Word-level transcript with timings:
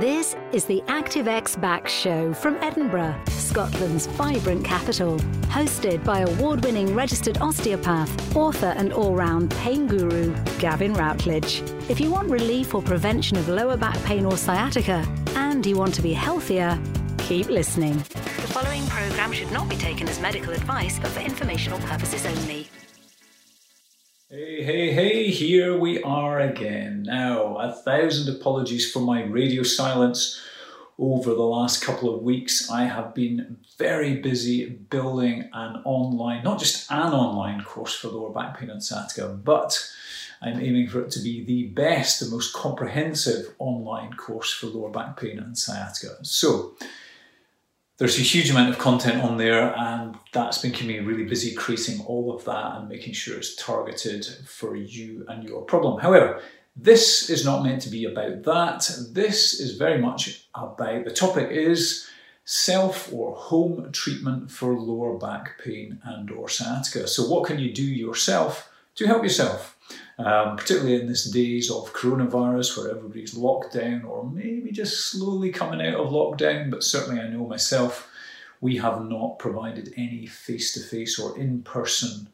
This 0.00 0.36
is 0.52 0.66
the 0.66 0.82
ActiveX 0.88 1.58
Back 1.58 1.88
Show 1.88 2.34
from 2.34 2.56
Edinburgh, 2.56 3.18
Scotland's 3.28 4.06
vibrant 4.08 4.62
capital. 4.62 5.16
Hosted 5.46 6.04
by 6.04 6.20
award 6.20 6.64
winning 6.64 6.94
registered 6.94 7.38
osteopath, 7.38 8.36
author, 8.36 8.74
and 8.76 8.92
all 8.92 9.14
round 9.14 9.52
pain 9.52 9.86
guru, 9.86 10.34
Gavin 10.58 10.92
Routledge. 10.92 11.62
If 11.88 11.98
you 11.98 12.10
want 12.10 12.28
relief 12.28 12.74
or 12.74 12.82
prevention 12.82 13.38
of 13.38 13.48
lower 13.48 13.78
back 13.78 13.96
pain 14.02 14.26
or 14.26 14.36
sciatica, 14.36 15.06
and 15.34 15.64
you 15.64 15.76
want 15.76 15.94
to 15.94 16.02
be 16.02 16.12
healthier, 16.12 16.78
keep 17.16 17.46
listening. 17.46 17.96
The 17.96 18.52
following 18.52 18.86
programme 18.88 19.32
should 19.32 19.50
not 19.52 19.68
be 19.68 19.76
taken 19.76 20.08
as 20.08 20.20
medical 20.20 20.52
advice, 20.52 20.98
but 20.98 21.10
for 21.12 21.20
informational 21.20 21.78
purposes 21.78 22.26
only. 22.26 22.65
Hey, 24.28 24.64
hey, 24.64 24.90
hey, 24.90 25.30
here 25.30 25.78
we 25.78 26.02
are 26.02 26.40
again. 26.40 27.04
Now, 27.04 27.58
a 27.58 27.70
thousand 27.70 28.34
apologies 28.34 28.90
for 28.90 28.98
my 28.98 29.22
radio 29.22 29.62
silence 29.62 30.42
over 30.98 31.32
the 31.32 31.44
last 31.44 31.80
couple 31.80 32.12
of 32.12 32.22
weeks. 32.22 32.68
I 32.68 32.86
have 32.86 33.14
been 33.14 33.58
very 33.78 34.16
busy 34.16 34.68
building 34.68 35.48
an 35.52 35.80
online, 35.84 36.42
not 36.42 36.58
just 36.58 36.90
an 36.90 37.12
online 37.12 37.62
course 37.62 37.94
for 37.94 38.08
lower 38.08 38.32
back 38.32 38.58
pain 38.58 38.68
and 38.68 38.82
sciatica, 38.82 39.28
but 39.28 39.88
I'm 40.42 40.58
aiming 40.58 40.88
for 40.88 41.02
it 41.02 41.12
to 41.12 41.20
be 41.20 41.44
the 41.44 41.68
best, 41.68 42.18
the 42.18 42.26
most 42.26 42.52
comprehensive 42.52 43.54
online 43.60 44.14
course 44.14 44.52
for 44.52 44.66
lower 44.66 44.90
back 44.90 45.20
pain 45.20 45.38
and 45.38 45.56
sciatica. 45.56 46.16
So, 46.22 46.74
there's 47.98 48.18
a 48.18 48.22
huge 48.22 48.50
amount 48.50 48.68
of 48.68 48.78
content 48.78 49.22
on 49.22 49.36
there, 49.38 49.74
and 49.76 50.16
that's 50.32 50.58
been 50.58 50.72
keeping 50.72 50.88
me 50.88 50.98
really 50.98 51.24
busy 51.24 51.54
creating 51.54 52.04
all 52.06 52.34
of 52.34 52.44
that 52.44 52.76
and 52.76 52.88
making 52.88 53.14
sure 53.14 53.38
it's 53.38 53.56
targeted 53.56 54.26
for 54.46 54.76
you 54.76 55.24
and 55.28 55.44
your 55.44 55.62
problem. 55.62 56.00
However, 56.00 56.42
this 56.76 57.30
is 57.30 57.44
not 57.44 57.64
meant 57.64 57.80
to 57.82 57.88
be 57.88 58.04
about 58.04 58.42
that. 58.42 58.90
This 59.12 59.58
is 59.58 59.78
very 59.78 59.98
much 59.98 60.46
about 60.54 61.04
the 61.04 61.10
topic 61.10 61.50
is 61.50 62.06
self 62.44 63.12
or 63.12 63.34
home 63.34 63.90
treatment 63.92 64.50
for 64.50 64.74
lower 64.74 65.18
back 65.18 65.58
pain 65.64 65.98
and 66.04 66.30
or 66.30 66.48
sciatica. 66.48 67.08
So 67.08 67.26
what 67.28 67.46
can 67.46 67.58
you 67.58 67.72
do 67.72 67.82
yourself 67.82 68.70
to 68.96 69.06
help 69.06 69.22
yourself? 69.22 69.75
Um, 70.18 70.56
particularly 70.56 70.98
in 70.98 71.08
these 71.08 71.30
days 71.30 71.70
of 71.70 71.92
coronavirus 71.92 72.78
where 72.78 72.90
everybody's 72.90 73.36
locked 73.36 73.74
down 73.74 74.04
or 74.04 74.24
maybe 74.24 74.70
just 74.72 75.10
slowly 75.10 75.50
coming 75.50 75.86
out 75.86 76.00
of 76.00 76.10
lockdown, 76.10 76.70
but 76.70 76.82
certainly 76.82 77.20
I 77.20 77.28
know 77.28 77.46
myself, 77.46 78.08
we 78.62 78.78
have 78.78 79.04
not 79.04 79.38
provided 79.38 79.92
any 79.94 80.24
face 80.26 80.72
to 80.72 80.80
face 80.80 81.18
or 81.18 81.36
in 81.38 81.62
person 81.62 82.28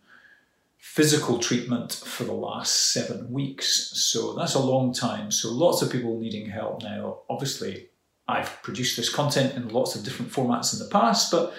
physical 0.78 1.39
treatment 1.39 1.92
for 1.92 2.24
the 2.24 2.33
last 2.33 2.92
seven 2.92 3.33
weeks. 3.33 3.92
So 3.94 4.34
that's 4.34 4.55
a 4.55 4.61
long 4.61 4.92
time. 4.92 5.30
So 5.30 5.50
lots 5.50 5.80
of 5.80 5.91
people 5.91 6.19
needing 6.19 6.50
help 6.50 6.83
now. 6.83 7.20
Obviously, 7.30 7.89
I've 8.28 8.62
produced 8.62 8.96
this 8.96 9.08
content 9.08 9.55
in 9.55 9.69
lots 9.69 9.94
of 9.94 10.05
different 10.05 10.33
formats 10.33 10.72
in 10.72 10.78
the 10.78 10.91
past, 10.91 11.30
but 11.30 11.52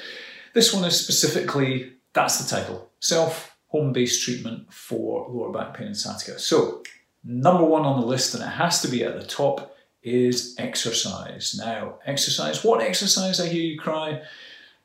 this 0.53 0.73
one 0.73 0.83
is 0.85 0.99
specifically, 0.99 1.93
that's 2.13 2.37
the 2.37 2.55
title, 2.55 2.91
Self 2.99 3.52
home-based 3.73 4.23
treatment 4.23 4.71
for 4.71 5.27
lower 5.29 5.52
back 5.52 5.75
pain 5.75 5.88
and 5.88 5.97
sciatica. 5.97 6.38
So 6.38 6.83
number 7.23 7.66
one 7.66 7.81
on 7.81 7.99
the 7.99 8.05
list, 8.05 8.35
and 8.35 8.43
it 8.43 8.47
has 8.47 8.81
to 8.83 8.88
be 8.88 9.03
at 9.03 9.19
the 9.19 9.25
top, 9.25 9.75
is 10.03 10.55
exercise. 10.59 11.55
Now, 11.57 11.95
exercise, 12.05 12.63
what 12.63 12.81
exercise 12.81 13.39
I 13.39 13.47
hear 13.47 13.63
you 13.63 13.80
cry? 13.80 14.21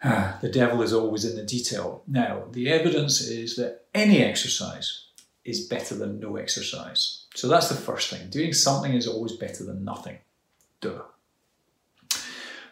Ah, 0.02 0.38
the 0.40 0.48
devil 0.48 0.80
is 0.80 0.94
always 0.94 1.24
in 1.26 1.36
the 1.36 1.44
detail. 1.44 2.02
Now, 2.06 2.44
the 2.50 2.70
evidence 2.70 3.20
is 3.20 3.56
that 3.56 3.84
any 3.94 4.22
exercise 4.22 5.06
is 5.44 5.66
better 5.66 5.94
than 5.94 6.18
no 6.18 6.36
exercise. 6.36 7.26
So 7.34 7.46
that's 7.46 7.68
the 7.68 7.74
first 7.74 8.08
thing. 8.08 8.30
Doing 8.30 8.54
something 8.54 8.94
is 8.94 9.06
always 9.06 9.32
better 9.32 9.64
than 9.64 9.84
nothing. 9.84 10.18
Duh. 10.80 11.02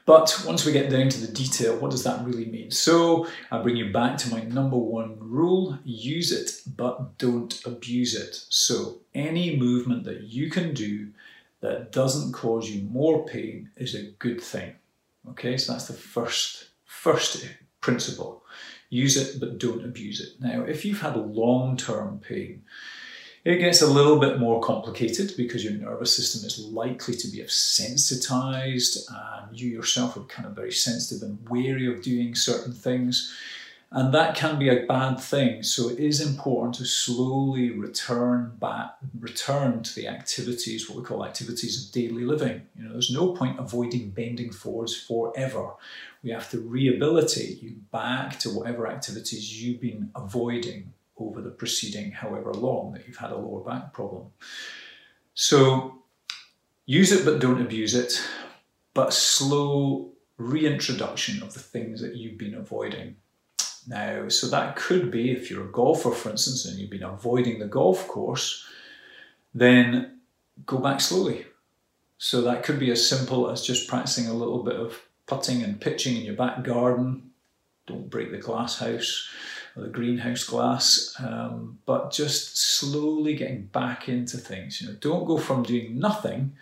But 0.06 0.40
once 0.46 0.64
we 0.64 0.70
get 0.70 0.88
down 0.88 1.08
to 1.08 1.20
the 1.20 1.32
detail, 1.32 1.76
what 1.78 1.90
does 1.90 2.04
that 2.04 2.24
really 2.24 2.46
mean? 2.46 2.70
So 2.70 3.26
I 3.50 3.60
bring 3.60 3.76
you 3.76 3.92
back 3.92 4.16
to 4.18 4.30
my 4.30 4.40
number 4.42 4.76
one 4.76 5.16
rule 5.18 5.78
use 5.84 6.30
it, 6.30 6.62
but 6.76 7.18
don't 7.18 7.60
abuse 7.66 8.14
it. 8.14 8.36
So 8.48 9.00
any 9.14 9.56
movement 9.56 10.04
that 10.04 10.22
you 10.22 10.48
can 10.48 10.74
do 10.74 11.08
that 11.60 11.90
doesn't 11.90 12.32
cause 12.32 12.70
you 12.70 12.88
more 12.88 13.26
pain 13.26 13.70
is 13.76 13.96
a 13.96 14.04
good 14.20 14.40
thing. 14.40 14.76
Okay, 15.30 15.56
so 15.56 15.72
that's 15.72 15.88
the 15.88 15.94
first, 15.94 16.68
first 16.84 17.44
principle. 17.80 18.44
Use 18.90 19.16
it, 19.16 19.40
but 19.40 19.58
don't 19.58 19.84
abuse 19.84 20.20
it. 20.20 20.40
Now, 20.40 20.62
if 20.62 20.84
you've 20.84 21.00
had 21.00 21.16
long 21.16 21.76
term 21.76 22.20
pain, 22.20 22.62
it 23.46 23.60
gets 23.60 23.80
a 23.80 23.86
little 23.86 24.18
bit 24.18 24.40
more 24.40 24.60
complicated 24.60 25.32
because 25.36 25.62
your 25.62 25.74
nervous 25.74 26.16
system 26.16 26.44
is 26.44 26.58
likely 26.58 27.14
to 27.14 27.28
be 27.28 27.46
sensitized 27.46 29.08
and 29.08 29.60
you 29.60 29.68
yourself 29.68 30.16
are 30.16 30.24
kind 30.24 30.48
of 30.48 30.56
very 30.56 30.72
sensitive 30.72 31.22
and 31.22 31.48
wary 31.48 31.86
of 31.86 32.02
doing 32.02 32.34
certain 32.34 32.72
things. 32.72 33.32
And 33.92 34.12
that 34.12 34.34
can 34.34 34.58
be 34.58 34.68
a 34.68 34.84
bad 34.84 35.20
thing. 35.20 35.62
So 35.62 35.88
it 35.88 36.00
is 36.00 36.20
important 36.20 36.74
to 36.74 36.84
slowly 36.84 37.70
return 37.70 38.56
back, 38.60 38.96
return 39.16 39.84
to 39.84 39.94
the 39.94 40.08
activities, 40.08 40.90
what 40.90 40.98
we 40.98 41.04
call 41.04 41.24
activities 41.24 41.86
of 41.86 41.92
daily 41.92 42.24
living. 42.24 42.62
You 42.76 42.86
know, 42.86 42.92
there's 42.94 43.12
no 43.12 43.28
point 43.28 43.60
avoiding 43.60 44.10
bending 44.10 44.50
forwards 44.50 44.96
forever. 44.96 45.74
We 46.24 46.30
have 46.30 46.50
to 46.50 46.58
rehabilitate 46.58 47.62
you 47.62 47.76
back 47.92 48.40
to 48.40 48.50
whatever 48.50 48.88
activities 48.88 49.62
you've 49.62 49.80
been 49.80 50.10
avoiding 50.16 50.94
over 51.18 51.40
the 51.40 51.50
preceding 51.50 52.12
however 52.12 52.52
long 52.52 52.92
that 52.92 53.06
you've 53.06 53.16
had 53.16 53.30
a 53.30 53.36
lower 53.36 53.60
back 53.60 53.92
problem. 53.92 54.26
So 55.34 56.02
use 56.84 57.12
it 57.12 57.24
but 57.24 57.40
don't 57.40 57.60
abuse 57.60 57.94
it, 57.94 58.22
but 58.94 59.12
slow 59.12 60.12
reintroduction 60.38 61.42
of 61.42 61.54
the 61.54 61.60
things 61.60 62.00
that 62.00 62.16
you've 62.16 62.38
been 62.38 62.54
avoiding. 62.54 63.16
Now, 63.86 64.28
so 64.28 64.48
that 64.48 64.76
could 64.76 65.10
be 65.10 65.30
if 65.30 65.50
you're 65.50 65.64
a 65.64 65.72
golfer, 65.72 66.10
for 66.10 66.30
instance, 66.30 66.64
and 66.66 66.78
you've 66.78 66.90
been 66.90 67.02
avoiding 67.02 67.58
the 67.58 67.66
golf 67.66 68.08
course, 68.08 68.66
then 69.54 70.18
go 70.66 70.78
back 70.78 71.00
slowly. 71.00 71.46
So 72.18 72.42
that 72.42 72.62
could 72.64 72.78
be 72.78 72.90
as 72.90 73.06
simple 73.06 73.50
as 73.50 73.62
just 73.64 73.88
practicing 73.88 74.26
a 74.26 74.34
little 74.34 74.62
bit 74.62 74.76
of 74.76 75.00
putting 75.26 75.62
and 75.62 75.80
pitching 75.80 76.16
in 76.16 76.24
your 76.24 76.34
back 76.34 76.64
garden. 76.64 77.30
Don't 77.86 78.10
break 78.10 78.32
the 78.32 78.38
glass 78.38 78.78
house 78.78 79.28
the 79.82 79.88
greenhouse 79.88 80.44
glass, 80.44 81.14
um, 81.18 81.78
but 81.86 82.10
just 82.10 82.56
slowly 82.56 83.34
getting 83.34 83.66
back 83.66 84.08
into 84.08 84.38
things. 84.38 84.80
You 84.80 84.88
know, 84.88 84.96
don't 85.00 85.26
go 85.26 85.38
from 85.38 85.62
doing 85.62 85.98
nothing 85.98 86.52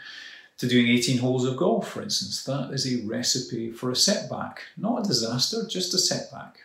to 0.59 0.69
doing 0.69 0.89
18 0.89 1.19
holes 1.19 1.45
of 1.45 1.57
golf, 1.57 1.89
for 1.89 2.03
instance. 2.03 2.45
That 2.45 2.71
is 2.73 2.93
a 2.93 3.07
recipe 3.07 3.71
for 3.71 3.91
a 3.91 3.97
setback, 3.97 4.63
not 4.77 5.05
a 5.05 5.09
disaster, 5.09 5.67
just 5.69 5.95
a 5.95 5.99
setback. 5.99 6.59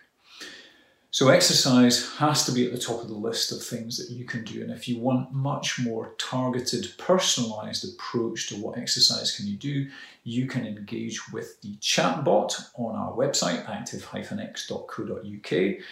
So 1.11 1.29
exercise 1.29 2.07
has 2.17 2.45
to 2.45 2.51
be 2.51 2.67
at 2.67 2.71
the 2.71 2.77
top 2.77 3.01
of 3.01 3.07
the 3.07 3.15
list 3.15 3.51
of 3.51 3.63
things 3.63 3.97
that 3.97 4.13
you 4.13 4.25
can 4.25 4.43
do. 4.43 4.61
And 4.61 4.69
if 4.69 4.87
you 4.87 4.99
want 4.99 5.33
much 5.33 5.79
more 5.79 6.13
targeted, 6.19 6.93
personalized 6.99 7.93
approach 7.93 8.47
to 8.49 8.55
what 8.55 8.77
exercise 8.77 9.35
can 9.35 9.47
you 9.47 9.57
do, 9.57 9.89
you 10.23 10.45
can 10.45 10.67
engage 10.67 11.31
with 11.31 11.59
the 11.61 11.75
chatbot 11.77 12.69
on 12.75 12.95
our 12.95 13.11
website, 13.13 13.67
active-x.co.uk 13.67 15.83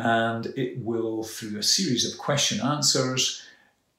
and 0.00 0.46
it 0.56 0.78
will, 0.78 1.22
through 1.22 1.58
a 1.58 1.62
series 1.62 2.10
of 2.10 2.18
question 2.18 2.60
answers, 2.60 3.42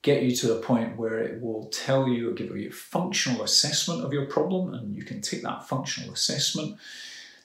get 0.01 0.23
you 0.23 0.35
to 0.35 0.47
the 0.47 0.59
point 0.59 0.97
where 0.97 1.19
it 1.19 1.41
will 1.41 1.65
tell 1.67 2.07
you 2.07 2.29
or 2.29 2.33
give 2.33 2.55
you 2.55 2.69
a 2.69 2.73
functional 2.73 3.43
assessment 3.43 4.03
of 4.03 4.11
your 4.11 4.25
problem, 4.25 4.73
and 4.73 4.95
you 4.95 5.03
can 5.03 5.21
take 5.21 5.43
that 5.43 5.67
functional 5.67 6.13
assessment 6.13 6.77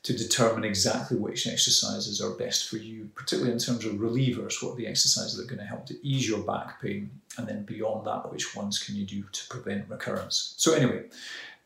to 0.03 0.17
determine 0.17 0.63
exactly 0.63 1.17
which 1.17 1.49
exercises 1.49 2.21
are 2.21 2.31
best 2.31 2.69
for 2.69 2.77
you, 2.77 3.11
particularly 3.17 3.53
in 3.53 3.59
terms 3.59 3.85
of 3.85 3.95
relievers, 3.95 4.63
what 4.63 4.73
are 4.73 4.77
the 4.77 4.87
exercises 4.87 5.37
that 5.37 5.43
are 5.43 5.49
going 5.49 5.59
to 5.59 5.65
help 5.65 5.85
to 5.85 6.07
ease 6.07 6.29
your 6.29 6.39
back 6.39 6.81
pain, 6.81 7.11
and 7.37 7.49
then 7.49 7.65
beyond 7.65 8.07
that, 8.07 8.31
which 8.31 8.55
ones 8.55 8.79
can 8.79 8.95
you 8.95 9.05
do 9.05 9.25
to 9.33 9.49
prevent 9.49 9.91
recurrence. 9.91 10.55
So, 10.57 10.75
anyway, 10.75 11.07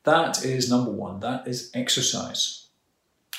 that 0.05 0.43
is 0.43 0.71
number 0.71 0.91
one, 0.91 1.21
that 1.21 1.47
is 1.47 1.71
exercise. 1.75 2.60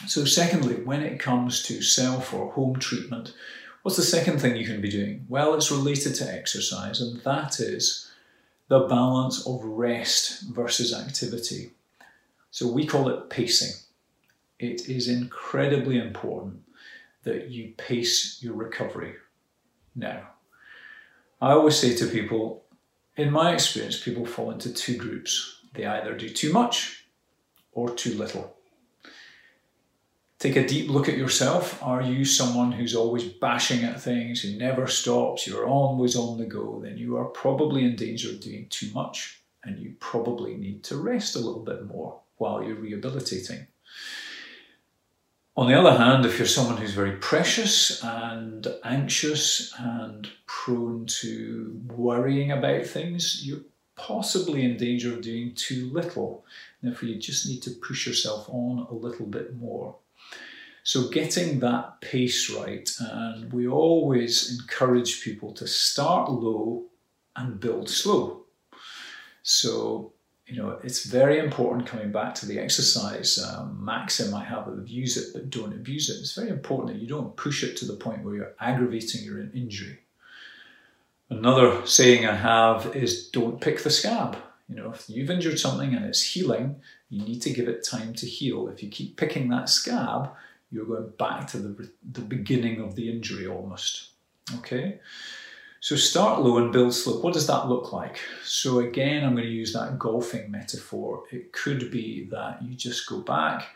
So, 0.08 0.26
secondly, 0.26 0.76
when 0.76 1.02
it 1.02 1.20
comes 1.20 1.64
to 1.64 1.82
self 1.82 2.34
or 2.34 2.52
home 2.52 2.78
treatment, 2.80 3.34
what's 3.84 3.98
the 3.98 4.04
second 4.04 4.40
thing 4.40 4.56
you 4.56 4.66
can 4.66 4.82
be 4.82 4.90
doing? 4.90 5.26
Well, 5.30 5.54
it's 5.54 5.72
related 5.72 6.16
to 6.16 6.34
exercise, 6.34 7.02
and 7.02 7.22
that 7.22 7.60
is 7.60 8.12
the 8.68 8.88
balance 8.88 9.46
of 9.46 9.64
rest 9.64 10.44
versus 10.44 10.94
activity. 10.94 11.72
So, 12.50 12.68
we 12.68 12.86
call 12.86 13.10
it 13.10 13.30
pacing. 13.30 13.80
It 14.60 14.90
is 14.90 15.08
incredibly 15.08 15.98
important 15.98 16.64
that 17.24 17.50
you 17.50 17.74
pace 17.78 18.40
your 18.42 18.54
recovery. 18.54 19.16
Now, 19.96 20.30
I 21.42 21.52
always 21.52 21.78
say 21.78 21.96
to 21.96 22.08
people, 22.08 22.64
in 23.18 23.32
my 23.32 23.54
experience, 23.54 24.02
people 24.02 24.26
fall 24.26 24.52
into 24.52 24.74
two 24.74 24.98
groups. 24.98 25.62
They 25.74 25.86
either 25.86 26.16
do 26.16 26.30
too 26.30 26.52
much 26.52 27.06
or 27.72 27.90
too 27.90 28.16
little. 28.16 28.56
Take 30.42 30.56
a 30.56 30.68
deep 30.68 30.90
look 30.90 31.08
at 31.08 31.20
yourself. 31.20 31.78
Are 31.84 32.02
you 32.02 32.26
someone 32.26 32.72
who's 32.72 32.96
always 32.96 33.26
bashing 33.26 33.84
at 33.84 34.02
things, 34.02 34.42
who 34.42 34.58
never 34.58 34.88
stops, 34.88 35.46
you're 35.46 35.68
always 35.68 36.16
on 36.16 36.40
the 36.40 36.48
go? 36.48 36.82
Then 36.84 36.98
you 36.98 37.16
are 37.18 37.26
probably 37.26 37.86
in 37.86 37.96
danger 37.96 38.32
of 38.32 38.42
doing 38.42 38.66
too 38.72 38.90
much 38.92 39.44
and 39.64 39.78
you 39.78 39.94
probably 40.00 40.56
need 40.56 40.82
to 40.86 40.98
rest 40.98 41.36
a 41.36 41.40
little 41.40 41.62
bit 41.62 41.86
more 41.86 42.22
while 42.38 42.64
you're 42.64 42.74
rehabilitating. 42.74 43.68
On 45.56 45.68
the 45.68 45.80
other 45.80 45.96
hand, 45.96 46.26
if 46.26 46.40
you're 46.40 46.48
someone 46.48 46.78
who's 46.78 46.96
very 46.96 47.18
precious 47.18 48.04
and 48.04 48.66
anxious 48.84 49.72
and 49.78 50.28
prone 50.48 51.06
to 51.22 51.80
worrying 51.96 52.52
about 52.52 52.88
things, 52.88 53.46
you're 53.46 53.62
possibly 53.96 54.66
in 54.66 54.76
danger 54.76 55.14
of 55.14 55.22
doing 55.22 55.54
too 55.54 55.92
little. 55.92 56.44
Therefore, 56.82 57.10
you 57.10 57.20
just 57.20 57.48
need 57.48 57.62
to 57.62 57.70
push 57.70 58.08
yourself 58.08 58.50
on 58.50 58.88
a 58.90 58.96
little 58.96 59.28
bit 59.28 59.56
more. 59.56 59.98
So, 60.84 61.10
getting 61.10 61.60
that 61.60 62.02
pace 62.02 62.50
right, 62.50 62.90
and 63.00 63.54
we 63.54 63.68
always 63.68 64.60
encourage 64.60 65.24
people 65.24 65.54
to 65.54 65.68
start 65.68 66.32
low 66.32 66.86
and 67.36 67.60
build 67.60 67.90
slow. 67.90 68.46
So, 69.44 70.14
you 70.48 70.58
know, 70.62 70.80
it's 70.84 71.06
very 71.06 71.40
important 71.40 71.88
coming 71.88 72.12
back 72.12 72.36
to 72.36 72.46
the 72.46 72.60
exercise 72.60 73.40
um, 73.42 73.84
maxim 73.84 74.34
I 74.34 74.44
have 74.44 74.68
of 74.68 74.78
abuse 74.78 75.18
it 75.18 75.34
but 75.34 75.50
don't 75.50 75.74
abuse 75.74 76.10
it. 76.10 76.20
It's 76.20 76.36
very 76.36 76.50
important 76.50 76.90
that 76.92 77.02
you 77.02 77.08
don't 77.08 77.36
push 77.38 77.64
it 77.64 77.78
to 77.78 77.86
the 77.86 77.94
point 77.94 78.24
where 78.24 78.36
you're 78.36 78.56
aggravating 78.60 79.24
your 79.24 79.40
injury. 79.40 80.00
Another 81.30 81.86
saying 81.86 82.26
I 82.26 82.36
have 82.36 82.94
is 82.96 83.30
don't 83.30 83.62
pick 83.62 83.84
the 83.84 83.90
scab. 83.90 84.38
You 84.68 84.76
know, 84.76 84.92
if 84.92 85.10
you've 85.10 85.32
injured 85.32 85.60
something 85.60 85.94
and 85.94 86.06
it's 86.06 86.22
healing, 86.22 86.82
you 87.10 87.24
need 87.24 87.42
to 87.44 87.54
give 87.54 87.70
it 87.70 87.86
time 87.86 88.14
to 88.16 88.26
heal. 88.26 88.68
If 88.68 88.84
you 88.84 88.90
keep 88.90 89.16
picking 89.16 89.48
that 89.50 89.70
scab, 89.70 90.32
you're 90.72 90.86
going 90.86 91.12
back 91.20 91.48
to 91.48 91.58
the, 91.58 91.92
the 92.12 92.22
beginning 92.22 92.80
of 92.82 92.96
the 92.96 93.10
injury 93.10 93.48
almost. 93.48 94.10
Okay? 94.58 95.00
So 95.82 95.96
start 95.96 96.42
low 96.42 96.58
and 96.58 96.72
build 96.72 96.94
slow. 96.94 97.20
What 97.20 97.34
does 97.34 97.48
that 97.48 97.68
look 97.68 97.92
like? 97.92 98.20
So 98.44 98.80
again, 98.80 99.24
I'm 99.24 99.36
going 99.36 99.48
to 99.48 99.52
use 99.52 99.74
that 99.74 99.98
golfing 99.98 100.52
metaphor. 100.52 101.24
It 101.32 101.52
could 101.54 101.90
be 101.90 102.28
that 102.32 102.62
you 102.62 102.76
just 102.76 103.10
go 103.10 103.20
back 103.20 103.68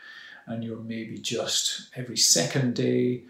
and 0.45 0.63
you're 0.63 0.80
maybe 0.80 1.18
just 1.18 1.89
every 1.95 2.18
second 2.18 2.75
day 2.75 3.24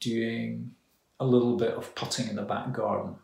doing 0.00 0.72
a 1.18 1.24
little 1.24 1.56
bit 1.56 1.72
of 1.72 1.94
putting 1.94 2.28
in 2.28 2.36
the 2.36 2.42
back 2.42 2.72
garden. 2.72 3.16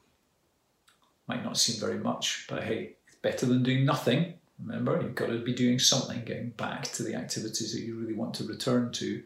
Might 1.28 1.44
not 1.44 1.58
seem 1.58 1.78
very 1.78 1.98
much, 1.98 2.46
but 2.48 2.64
hey, 2.64 2.96
it's 3.06 3.16
better 3.16 3.46
than 3.46 3.62
doing 3.62 3.84
nothing. 3.84 4.34
Remember, 4.58 5.00
you've 5.00 5.14
got 5.14 5.26
to 5.26 5.38
be 5.38 5.52
doing 5.52 5.78
something, 5.78 6.24
getting 6.24 6.50
back 6.50 6.84
to 6.84 7.02
the 7.02 7.14
activities 7.14 7.72
that 7.72 7.82
you 7.82 7.96
really 7.96 8.14
want 8.14 8.34
to 8.34 8.44
return 8.44 8.90
to. 8.92 9.22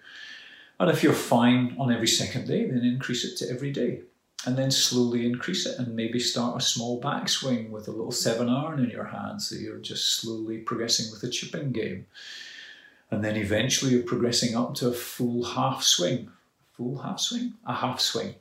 And 0.80 0.90
if 0.90 1.02
you're 1.02 1.12
fine 1.12 1.74
on 1.78 1.92
every 1.92 2.06
second 2.06 2.46
day, 2.46 2.66
then 2.66 2.84
increase 2.84 3.24
it 3.24 3.36
to 3.38 3.52
every 3.52 3.72
day. 3.72 4.02
And 4.46 4.56
then 4.56 4.70
slowly 4.70 5.26
increase 5.26 5.66
it 5.66 5.78
and 5.78 5.96
maybe 5.96 6.20
start 6.20 6.62
a 6.62 6.64
small 6.64 7.00
backswing 7.00 7.70
with 7.70 7.88
a 7.88 7.90
little 7.90 8.12
seven 8.12 8.48
iron 8.48 8.78
in 8.78 8.90
your 8.90 9.06
hand. 9.06 9.42
So 9.42 9.56
you're 9.56 9.78
just 9.78 10.14
slowly 10.14 10.58
progressing 10.58 11.10
with 11.10 11.20
the 11.20 11.28
chipping 11.28 11.72
game. 11.72 12.06
And 13.10 13.24
then 13.24 13.36
eventually 13.36 13.92
you're 13.92 14.02
progressing 14.02 14.54
up 14.54 14.74
to 14.76 14.88
a 14.88 14.92
full 14.92 15.42
half 15.42 15.82
swing. 15.82 16.30
Full 16.76 16.98
half 16.98 17.18
swing? 17.18 17.54
A 17.66 17.74
half 17.74 17.98
swing. 17.98 18.36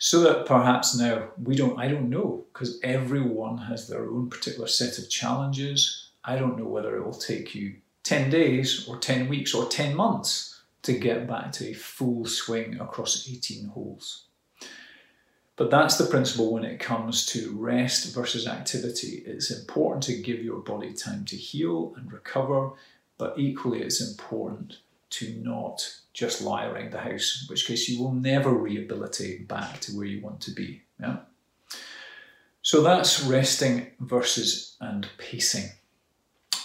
So 0.00 0.20
that 0.20 0.46
perhaps 0.46 0.98
now 0.98 1.28
we 1.40 1.54
don't, 1.54 1.78
I 1.78 1.86
don't 1.86 2.10
know, 2.10 2.44
because 2.52 2.80
everyone 2.82 3.58
has 3.58 3.86
their 3.86 4.04
own 4.04 4.28
particular 4.28 4.66
set 4.66 4.98
of 4.98 5.08
challenges. 5.08 6.08
I 6.24 6.36
don't 6.36 6.58
know 6.58 6.66
whether 6.66 6.96
it 6.96 7.04
will 7.04 7.14
take 7.14 7.54
you 7.54 7.76
10 8.02 8.30
days 8.30 8.88
or 8.88 8.98
10 8.98 9.28
weeks 9.28 9.54
or 9.54 9.66
10 9.66 9.94
months 9.94 10.53
to 10.84 10.92
get 10.92 11.26
back 11.26 11.52
to 11.52 11.68
a 11.68 11.74
full 11.74 12.26
swing 12.26 12.78
across 12.78 13.28
18 13.28 13.68
holes. 13.68 14.26
But 15.56 15.70
that's 15.70 15.96
the 15.96 16.06
principle 16.06 16.52
when 16.52 16.64
it 16.64 16.80
comes 16.80 17.26
to 17.26 17.56
rest 17.56 18.14
versus 18.14 18.46
activity. 18.46 19.22
It's 19.24 19.50
important 19.50 20.02
to 20.04 20.20
give 20.20 20.42
your 20.42 20.60
body 20.60 20.92
time 20.92 21.24
to 21.26 21.36
heal 21.36 21.94
and 21.96 22.12
recover, 22.12 22.70
but 23.18 23.38
equally 23.38 23.80
it's 23.80 24.00
important 24.00 24.78
to 25.10 25.34
not 25.42 26.00
just 26.12 26.42
lie 26.42 26.66
around 26.66 26.92
the 26.92 26.98
house, 26.98 27.42
in 27.42 27.52
which 27.52 27.66
case 27.66 27.88
you 27.88 28.02
will 28.02 28.12
never 28.12 28.50
rehabilitate 28.50 29.46
back 29.46 29.80
to 29.80 29.92
where 29.92 30.06
you 30.06 30.20
want 30.20 30.40
to 30.40 30.50
be. 30.50 30.82
Yeah? 31.00 31.18
So 32.62 32.82
that's 32.82 33.22
resting 33.22 33.92
versus 34.00 34.76
and 34.80 35.06
pacing. 35.18 35.70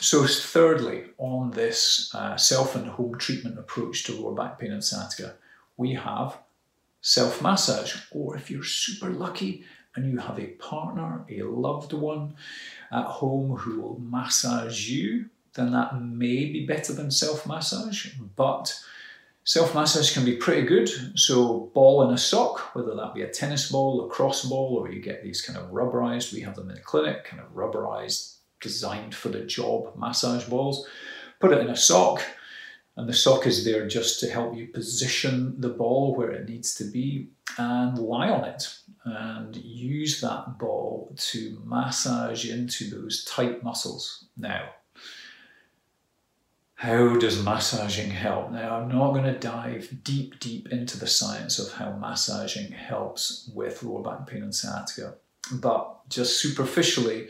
So, 0.01 0.25
thirdly, 0.25 1.07
on 1.17 1.51
this 1.51 2.13
uh, 2.15 2.37
self 2.37 2.75
and 2.75 2.87
home 2.87 3.17
treatment 3.17 3.59
approach 3.59 4.05
to 4.05 4.13
lower 4.13 4.33
back 4.33 4.57
pain 4.57 4.71
and 4.71 4.83
sciatica, 4.83 5.35
we 5.75 5.93
have 5.93 6.37
self 7.01 7.41
massage, 7.41 7.97
or 8.11 8.37
if 8.37 8.49
you're 8.49 8.63
super 8.63 9.09
lucky 9.09 9.65
and 9.95 10.09
you 10.09 10.17
have 10.19 10.39
a 10.39 10.47
partner, 10.47 11.25
a 11.29 11.41
loved 11.43 11.91
one 11.91 12.35
at 12.93 13.03
home 13.03 13.57
who 13.57 13.81
will 13.81 13.99
massage 13.99 14.87
you, 14.87 15.25
then 15.55 15.73
that 15.73 16.01
may 16.01 16.45
be 16.45 16.65
better 16.65 16.93
than 16.93 17.11
self 17.11 17.45
massage. 17.45 18.13
But 18.37 18.73
self 19.43 19.75
massage 19.75 20.13
can 20.13 20.23
be 20.23 20.37
pretty 20.37 20.65
good. 20.65 21.19
So, 21.19 21.71
ball 21.73 22.07
in 22.07 22.13
a 22.13 22.17
sock, 22.17 22.73
whether 22.73 22.95
that 22.95 23.15
be 23.15 23.23
a 23.23 23.27
tennis 23.27 23.69
ball, 23.69 24.05
a 24.05 24.09
cross 24.09 24.45
ball, 24.45 24.77
or 24.77 24.89
you 24.89 25.01
get 25.01 25.25
these 25.25 25.41
kind 25.41 25.59
of 25.59 25.71
rubberized, 25.71 26.31
we 26.31 26.39
have 26.39 26.55
them 26.55 26.69
in 26.69 26.75
the 26.75 26.81
clinic, 26.81 27.25
kind 27.25 27.41
of 27.41 27.53
rubberized 27.53 28.38
designed 28.61 29.15
for 29.15 29.29
the 29.29 29.41
job 29.41 29.95
massage 29.95 30.45
balls. 30.45 30.87
Put 31.39 31.53
it 31.53 31.59
in 31.59 31.69
a 31.69 31.75
sock, 31.75 32.21
and 32.97 33.07
the 33.07 33.13
sock 33.13 33.47
is 33.47 33.63
there 33.63 33.87
just 33.87 34.19
to 34.19 34.29
help 34.29 34.55
you 34.55 34.67
position 34.67 35.59
the 35.59 35.69
ball 35.69 36.15
where 36.15 36.31
it 36.31 36.49
needs 36.49 36.75
to 36.75 36.83
be 36.83 37.29
and 37.57 37.97
lie 37.97 38.29
on 38.29 38.43
it 38.43 38.73
and 39.05 39.55
use 39.55 40.21
that 40.21 40.57
ball 40.57 41.15
to 41.17 41.61
massage 41.65 42.49
into 42.49 42.89
those 42.89 43.23
tight 43.23 43.63
muscles. 43.63 44.25
Now, 44.37 44.69
how 46.75 47.17
does 47.17 47.43
massaging 47.43 48.09
help? 48.09 48.51
Now, 48.51 48.77
I'm 48.77 48.87
not 48.87 49.11
going 49.11 49.25
to 49.25 49.37
dive 49.37 50.03
deep, 50.03 50.39
deep 50.39 50.69
into 50.69 50.97
the 50.97 51.07
science 51.07 51.59
of 51.59 51.73
how 51.73 51.91
massaging 51.97 52.71
helps 52.71 53.49
with 53.53 53.83
lower 53.83 54.01
back 54.01 54.27
pain 54.27 54.43
and 54.43 54.55
sciatica, 54.55 55.15
but 55.53 56.07
just 56.09 56.41
superficially, 56.41 57.27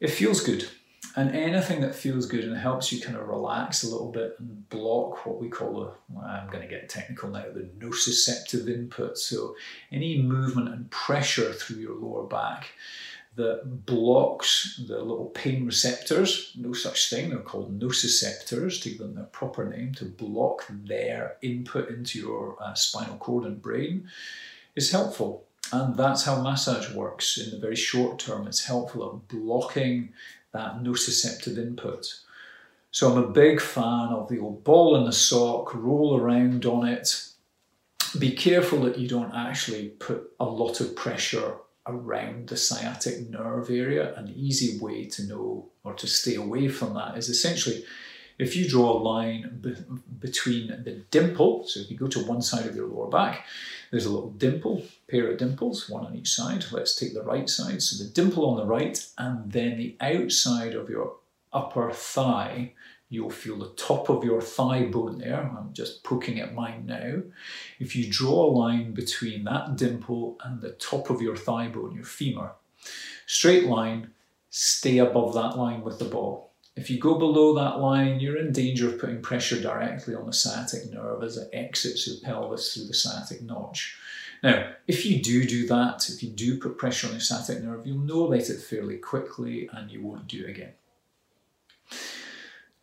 it 0.00 0.10
feels 0.10 0.40
good. 0.40 0.68
And 1.16 1.34
anything 1.34 1.80
that 1.80 1.94
feels 1.94 2.26
good 2.26 2.44
and 2.44 2.56
helps 2.56 2.92
you 2.92 3.00
kind 3.00 3.16
of 3.16 3.26
relax 3.26 3.82
a 3.82 3.88
little 3.88 4.12
bit 4.12 4.36
and 4.38 4.68
block 4.68 5.26
what 5.26 5.40
we 5.40 5.48
call 5.48 5.96
the, 6.12 6.20
I'm 6.20 6.48
going 6.48 6.62
to 6.62 6.68
get 6.68 6.88
technical 6.88 7.30
now, 7.30 7.46
the 7.52 7.68
nociceptive 7.78 8.68
input. 8.68 9.18
So 9.18 9.56
any 9.90 10.22
movement 10.22 10.68
and 10.68 10.88
pressure 10.90 11.52
through 11.52 11.78
your 11.78 11.96
lower 11.96 12.26
back 12.26 12.68
that 13.34 13.86
blocks 13.86 14.80
the 14.86 14.98
little 14.98 15.26
pain 15.34 15.64
receptors, 15.64 16.52
no 16.56 16.72
such 16.72 17.08
thing, 17.08 17.30
they're 17.30 17.38
called 17.38 17.78
nociceptors, 17.80 18.80
to 18.82 18.90
give 18.90 18.98
them 18.98 19.14
their 19.14 19.24
proper 19.24 19.64
name, 19.64 19.94
to 19.94 20.04
block 20.04 20.66
their 20.68 21.36
input 21.42 21.88
into 21.88 22.18
your 22.18 22.56
uh, 22.60 22.74
spinal 22.74 23.16
cord 23.16 23.44
and 23.44 23.62
brain, 23.62 24.08
is 24.76 24.90
helpful. 24.90 25.47
And 25.72 25.96
that's 25.96 26.24
how 26.24 26.40
massage 26.40 26.92
works 26.94 27.36
in 27.38 27.50
the 27.50 27.58
very 27.58 27.76
short 27.76 28.18
term. 28.18 28.46
It's 28.46 28.64
helpful 28.64 29.06
at 29.06 29.28
blocking 29.28 30.10
that 30.52 30.82
nociceptive 30.82 31.58
input. 31.58 32.06
So 32.90 33.12
I'm 33.12 33.22
a 33.22 33.28
big 33.28 33.60
fan 33.60 34.08
of 34.08 34.28
the 34.28 34.38
old 34.38 34.64
ball 34.64 34.96
in 34.96 35.04
the 35.04 35.12
sock, 35.12 35.74
roll 35.74 36.16
around 36.18 36.64
on 36.64 36.88
it. 36.88 37.24
Be 38.18 38.32
careful 38.32 38.80
that 38.80 38.98
you 38.98 39.06
don't 39.06 39.34
actually 39.34 39.88
put 39.88 40.30
a 40.40 40.46
lot 40.46 40.80
of 40.80 40.96
pressure 40.96 41.56
around 41.86 42.48
the 42.48 42.56
sciatic 42.56 43.28
nerve 43.28 43.70
area. 43.70 44.14
An 44.14 44.32
easy 44.34 44.78
way 44.78 45.04
to 45.06 45.24
know 45.24 45.68
or 45.84 45.94
to 45.94 46.06
stay 46.06 46.36
away 46.36 46.68
from 46.68 46.94
that 46.94 47.18
is 47.18 47.28
essentially 47.28 47.84
if 48.38 48.54
you 48.54 48.68
draw 48.68 48.92
a 48.92 49.02
line 49.02 49.58
be- 49.60 49.76
between 50.20 50.68
the 50.68 51.02
dimple, 51.10 51.66
so 51.66 51.80
if 51.80 51.90
you 51.90 51.96
go 51.96 52.06
to 52.06 52.24
one 52.24 52.40
side 52.40 52.66
of 52.66 52.76
your 52.76 52.86
lower 52.86 53.10
back, 53.10 53.46
there's 53.90 54.06
a 54.06 54.10
little 54.10 54.30
dimple, 54.30 54.84
pair 55.10 55.30
of 55.30 55.38
dimples, 55.38 55.88
one 55.88 56.06
on 56.06 56.14
each 56.14 56.30
side. 56.30 56.64
Let's 56.70 56.94
take 56.94 57.14
the 57.14 57.22
right 57.22 57.48
side. 57.48 57.82
So 57.82 58.02
the 58.02 58.10
dimple 58.10 58.48
on 58.48 58.56
the 58.56 58.66
right, 58.66 59.04
and 59.18 59.50
then 59.50 59.76
the 59.76 59.96
outside 60.00 60.74
of 60.74 60.88
your 60.88 61.16
upper 61.52 61.90
thigh, 61.90 62.74
you'll 63.08 63.30
feel 63.30 63.58
the 63.58 63.70
top 63.70 64.08
of 64.08 64.22
your 64.22 64.40
thigh 64.40 64.84
bone 64.84 65.18
there. 65.18 65.50
I'm 65.58 65.72
just 65.72 66.04
poking 66.04 66.38
at 66.38 66.54
mine 66.54 66.84
now. 66.86 67.22
If 67.80 67.96
you 67.96 68.10
draw 68.10 68.44
a 68.44 68.52
line 68.52 68.92
between 68.92 69.44
that 69.44 69.76
dimple 69.76 70.38
and 70.44 70.60
the 70.60 70.72
top 70.72 71.10
of 71.10 71.22
your 71.22 71.36
thigh 71.36 71.68
bone, 71.68 71.94
your 71.94 72.04
femur, 72.04 72.52
straight 73.26 73.64
line, 73.64 74.10
stay 74.50 74.98
above 74.98 75.34
that 75.34 75.56
line 75.56 75.80
with 75.80 75.98
the 75.98 76.04
ball. 76.04 76.47
If 76.78 76.88
you 76.90 77.00
go 77.00 77.18
below 77.18 77.56
that 77.56 77.80
line, 77.80 78.20
you're 78.20 78.36
in 78.36 78.52
danger 78.52 78.88
of 78.88 79.00
putting 79.00 79.20
pressure 79.20 79.60
directly 79.60 80.14
on 80.14 80.26
the 80.26 80.32
sciatic 80.32 80.92
nerve 80.92 81.24
as 81.24 81.36
it 81.36 81.50
exits 81.52 82.04
the 82.04 82.24
pelvis 82.24 82.72
through 82.72 82.84
the 82.84 82.94
sciatic 82.94 83.42
notch. 83.42 83.98
Now, 84.44 84.74
if 84.86 85.04
you 85.04 85.20
do 85.20 85.44
do 85.44 85.66
that, 85.66 86.08
if 86.08 86.22
you 86.22 86.30
do 86.30 86.56
put 86.60 86.78
pressure 86.78 87.08
on 87.08 87.14
the 87.14 87.20
sciatic 87.20 87.64
nerve, 87.64 87.84
you'll 87.84 87.98
know 87.98 88.26
about 88.26 88.48
it 88.48 88.60
fairly 88.60 88.96
quickly 88.96 89.68
and 89.72 89.90
you 89.90 90.02
won't 90.02 90.28
do 90.28 90.44
it 90.44 90.50
again. 90.50 90.74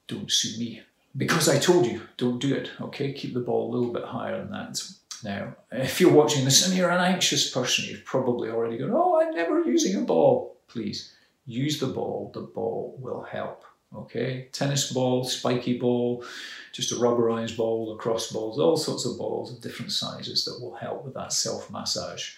Don't 0.07 0.29
sue 0.29 0.59
me. 0.59 0.81
Because 1.15 1.47
I 1.47 1.57
told 1.57 1.85
you, 1.85 2.01
don't 2.17 2.39
do 2.39 2.53
it, 2.53 2.71
okay? 2.81 3.13
Keep 3.13 3.33
the 3.33 3.39
ball 3.39 3.69
a 3.69 3.73
little 3.73 3.93
bit 3.93 4.03
higher 4.03 4.37
than 4.37 4.51
that. 4.51 4.81
Now, 5.23 5.55
if 5.71 6.01
you're 6.01 6.11
watching 6.11 6.43
this 6.43 6.67
and 6.67 6.75
you're 6.75 6.91
an 6.91 7.13
anxious 7.13 7.49
person, 7.49 7.85
you've 7.85 8.03
probably 8.03 8.49
already 8.49 8.77
gone, 8.77 8.91
oh, 8.93 9.21
I'm 9.21 9.33
never 9.33 9.61
using 9.61 9.95
a 9.95 10.01
ball. 10.01 10.57
Please 10.67 11.13
use 11.45 11.79
the 11.79 11.87
ball, 11.87 12.31
the 12.33 12.41
ball 12.41 12.97
will 12.99 13.21
help. 13.21 13.63
Okay, 13.95 14.49
tennis 14.51 14.91
ball, 14.91 15.23
spiky 15.23 15.77
ball, 15.77 16.23
just 16.71 16.91
a 16.91 16.95
rubberized 16.95 17.55
ball, 17.55 17.87
lacrosse 17.87 18.31
balls, 18.31 18.59
all 18.59 18.75
sorts 18.75 19.05
of 19.05 19.17
balls 19.17 19.51
of 19.51 19.61
different 19.61 19.91
sizes 19.91 20.43
that 20.45 20.59
will 20.61 20.75
help 20.75 21.05
with 21.05 21.13
that 21.13 21.31
self 21.31 21.71
massage. 21.71 22.33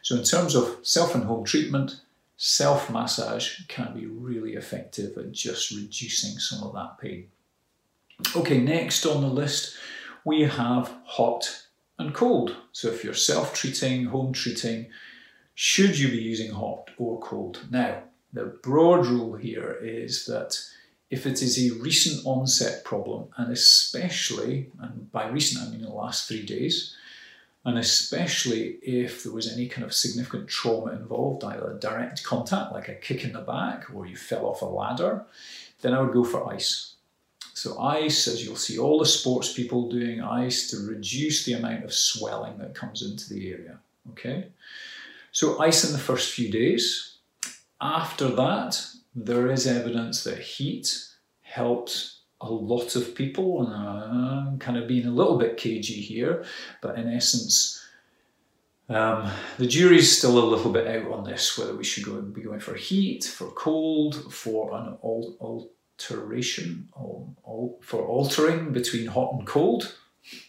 So, 0.00 0.16
in 0.16 0.24
terms 0.24 0.54
of 0.54 0.78
self 0.82 1.14
and 1.14 1.24
home 1.24 1.44
treatment, 1.44 2.00
self 2.36 2.90
massage 2.90 3.60
can 3.68 3.94
be 3.94 4.06
really 4.06 4.54
effective 4.54 5.16
at 5.18 5.32
just 5.32 5.70
reducing 5.70 6.38
some 6.38 6.66
of 6.66 6.74
that 6.74 6.98
pain. 6.98 7.28
Okay, 8.34 8.58
next 8.58 9.04
on 9.04 9.20
the 9.20 9.28
list, 9.28 9.76
we 10.24 10.42
have 10.42 10.94
hot 11.04 11.66
and 11.98 12.14
cold. 12.14 12.56
So, 12.72 12.88
if 12.88 13.04
you're 13.04 13.14
self 13.14 13.52
treating, 13.52 14.06
home 14.06 14.32
treating, 14.32 14.86
should 15.54 15.98
you 15.98 16.08
be 16.08 16.22
using 16.22 16.50
hot 16.50 16.90
or 16.96 17.20
cold? 17.20 17.60
Now, 17.70 18.04
the 18.32 18.46
broad 18.62 19.06
rule 19.06 19.36
here 19.36 19.78
is 19.82 20.24
that 20.26 20.58
if 21.12 21.26
it 21.26 21.42
is 21.42 21.58
a 21.58 21.74
recent 21.74 22.26
onset 22.26 22.84
problem, 22.84 23.28
and 23.36 23.52
especially, 23.52 24.70
and 24.80 25.12
by 25.12 25.28
recent 25.28 25.62
I 25.62 25.70
mean 25.70 25.82
the 25.82 25.90
last 25.90 26.26
three 26.26 26.42
days, 26.42 26.96
and 27.66 27.76
especially 27.76 28.78
if 28.82 29.22
there 29.22 29.32
was 29.32 29.52
any 29.52 29.68
kind 29.68 29.84
of 29.84 29.92
significant 29.92 30.48
trauma 30.48 30.92
involved, 30.92 31.44
either 31.44 31.76
direct 31.78 32.24
contact, 32.24 32.72
like 32.72 32.88
a 32.88 32.94
kick 32.94 33.24
in 33.24 33.34
the 33.34 33.42
back, 33.42 33.94
or 33.94 34.06
you 34.06 34.16
fell 34.16 34.46
off 34.46 34.62
a 34.62 34.64
ladder, 34.64 35.26
then 35.82 35.92
I 35.92 36.00
would 36.00 36.14
go 36.14 36.24
for 36.24 36.50
ice. 36.50 36.94
So, 37.52 37.78
ice, 37.78 38.26
as 38.26 38.42
you'll 38.42 38.56
see 38.56 38.78
all 38.78 38.98
the 38.98 39.04
sports 39.04 39.52
people 39.52 39.90
doing 39.90 40.22
ice 40.22 40.70
to 40.70 40.78
reduce 40.78 41.44
the 41.44 41.52
amount 41.52 41.84
of 41.84 41.92
swelling 41.92 42.56
that 42.56 42.74
comes 42.74 43.02
into 43.02 43.28
the 43.28 43.50
area. 43.52 43.78
Okay? 44.12 44.46
So, 45.30 45.60
ice 45.60 45.84
in 45.84 45.92
the 45.92 45.98
first 45.98 46.32
few 46.32 46.50
days. 46.50 47.18
After 47.82 48.28
that, 48.28 48.82
there 49.14 49.50
is 49.50 49.66
evidence 49.66 50.24
that 50.24 50.38
heat 50.38 51.08
helps 51.42 52.20
a 52.40 52.50
lot 52.50 52.96
of 52.96 53.14
people. 53.14 53.64
And 53.64 53.74
I'm 53.74 54.58
kind 54.58 54.76
of 54.76 54.88
being 54.88 55.06
a 55.06 55.10
little 55.10 55.38
bit 55.38 55.56
cagey 55.56 56.00
here, 56.00 56.44
but 56.80 56.98
in 56.98 57.08
essence, 57.08 57.78
um, 58.88 59.30
the 59.58 59.66
jury's 59.66 60.16
still 60.18 60.38
a 60.38 60.44
little 60.44 60.72
bit 60.72 60.86
out 60.86 61.10
on 61.12 61.24
this 61.24 61.56
whether 61.56 61.74
we 61.74 61.84
should 61.84 62.04
go 62.04 62.20
be 62.20 62.42
going 62.42 62.60
for 62.60 62.74
heat, 62.74 63.24
for 63.24 63.50
cold, 63.52 64.32
for 64.32 64.74
an 64.74 64.98
alteration, 65.02 66.88
for 66.92 68.02
altering 68.02 68.72
between 68.72 69.06
hot 69.06 69.34
and 69.34 69.46
cold. 69.46 69.96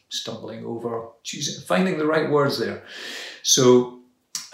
Stumbling 0.10 0.64
over, 0.64 1.08
choosing, 1.24 1.66
finding 1.66 1.98
the 1.98 2.06
right 2.06 2.30
words 2.30 2.60
there. 2.60 2.84
So 3.42 4.03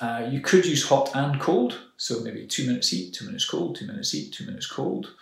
uh, 0.01 0.27
you 0.29 0.41
could 0.41 0.65
use 0.65 0.88
hot 0.88 1.12
and 1.15 1.39
cold. 1.39 1.79
So 1.98 2.22
maybe 2.22 2.48
two 2.48 2.65
minutes 2.65 2.89
heat, 2.89 3.13
two 3.13 3.25
minutes 3.25 3.46
cold, 3.46 3.75
two 3.75 3.86
minutes 3.86 4.12
heat, 4.12 4.32
two 4.32 4.46
minutes 4.46 4.68
cold. 4.68 5.13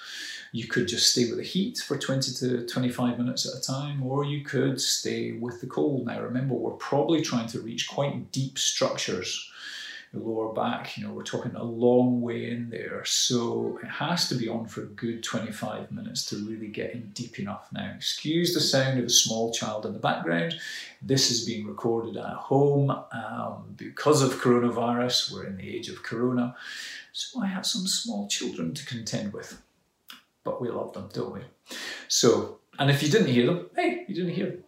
You 0.52 0.68
could 0.68 0.88
just 0.88 1.12
stay 1.12 1.28
with 1.28 1.38
the 1.38 1.44
heat 1.44 1.80
for 1.80 1.98
20 1.98 2.32
to 2.34 2.66
25 2.68 3.18
minutes 3.18 3.46
at 3.48 3.60
a 3.60 3.62
time, 3.62 4.04
or 4.04 4.24
you 4.24 4.44
could 4.44 4.80
stay 4.80 5.34
with 5.34 5.60
the 5.60 5.68
cold. 5.68 6.06
Now, 6.06 6.22
remember, 6.22 6.54
we're 6.54 6.72
probably 6.72 7.22
trying 7.22 7.48
to 7.48 7.60
reach 7.60 7.88
quite 7.88 8.32
deep 8.32 8.58
structures. 8.58 9.52
The 10.18 10.24
lower 10.24 10.54
back, 10.54 10.98
you 10.98 11.06
know, 11.06 11.14
we're 11.14 11.24
talking 11.24 11.56
a 11.56 11.64
long 11.64 12.22
way 12.22 12.50
in 12.50 12.70
there. 12.70 13.04
So 13.06 13.80
it 13.84 13.88
has 13.88 14.30
to 14.30 14.36
be 14.36 14.48
on 14.48 14.68
for 14.68 14.84
a 14.84 14.86
good 14.86 15.24
25 15.24 15.92
minutes 15.92 16.26
to 16.30 16.38
really 16.38 16.68
get 16.68 16.94
in 16.94 17.12
deep 17.14 17.40
enough. 17.40 17.68
Now, 17.72 17.92
excuse 17.96 18.54
the 18.54 18.62
sound 18.62 19.00
of 19.00 19.06
a 19.06 19.10
small 19.10 19.52
child 19.52 19.86
in 19.86 19.94
the 19.94 20.00
background. 20.00 20.56
This 21.02 21.30
is 21.32 21.46
being 21.46 21.68
recorded 21.68 22.18
at 22.18 22.34
home 22.34 22.92
um, 22.92 23.74
because 23.76 24.22
of 24.22 24.42
coronavirus. 24.42 25.34
We're 25.34 25.46
in 25.46 25.58
the 25.58 25.76
age 25.76 25.90
of 25.90 26.04
corona. 26.04 26.56
So 27.12 27.42
I 27.42 27.48
have 27.48 27.66
some 27.66 27.88
small 27.88 28.28
children 28.28 28.74
to 28.74 28.86
contend 28.86 29.34
with 29.34 29.62
but 30.48 30.62
we 30.62 30.70
love 30.70 30.94
them, 30.94 31.10
don't 31.12 31.34
we? 31.34 31.42
So, 32.08 32.60
and 32.80 32.90
if 32.90 33.04
you 33.04 33.10
didn't 33.10 33.28
hear 33.28 33.48
them, 33.48 33.70
hey, 33.76 34.06
you 34.08 34.16
didn't 34.16 34.34
hear 34.34 34.46
them. 34.46 34.64